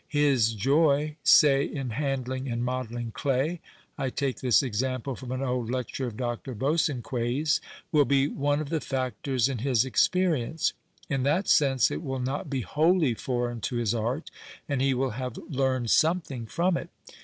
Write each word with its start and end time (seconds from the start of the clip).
His 0.09 0.53
joy, 0.55 1.15
say, 1.23 1.63
in 1.63 1.91
handling 1.91 2.49
and 2.49 2.63
modcUinfr 2.63 3.11
chiy 3.13 3.59
(I 3.99 4.09
take 4.09 4.37
this 4.39 4.63
example 4.63 5.13
from 5.15 5.31
an 5.31 5.43
old 5.43 5.69
lecture 5.69 6.07
of 6.07 6.17
Dr. 6.17 6.55
Bosanquet's) 6.55 7.61
will 7.91 8.05
be 8.05 8.27
one 8.27 8.59
of 8.61 8.69
the 8.69 8.81
factors 8.81 9.47
in 9.47 9.59
his 9.59 9.85
experience. 9.85 10.73
In 11.07 11.21
that 11.21 11.47
sense 11.47 11.91
it 11.91 12.01
will 12.01 12.17
not 12.17 12.49
be" 12.49 12.61
wholly 12.77 13.13
foreign" 13.13 13.61
to 13.69 13.75
his 13.75 13.93
art, 13.93 14.31
and 14.67 14.81
he 14.81 14.95
will 14.95 15.11
have" 15.11 15.37
learned" 15.59 15.91
something 15.91 16.47
from 16.47 16.77
it. 16.77 16.89